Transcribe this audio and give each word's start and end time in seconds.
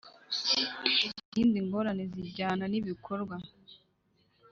izindi 1.23 1.59
ngorane 1.67 2.03
zijyana 2.13 2.63
n 2.71 2.73
ibikorwa 2.79 3.35